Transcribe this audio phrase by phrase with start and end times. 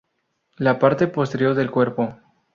[0.57, 2.15] La parte posterior del cuerpo.